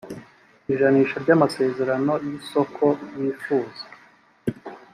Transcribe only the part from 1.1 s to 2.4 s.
ry amasezerano y